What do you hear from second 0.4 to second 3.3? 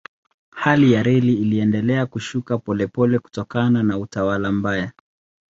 Hali ya reli iliendelea kushuka polepole